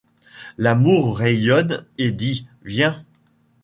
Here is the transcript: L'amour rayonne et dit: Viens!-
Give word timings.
L'amour 0.57 1.15
rayonne 1.19 1.85
et 1.99 2.11
dit: 2.11 2.47
Viens!- 2.63 3.05